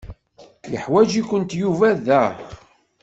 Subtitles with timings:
[0.71, 2.23] Yeḥwaǧ-ikent Yuba da.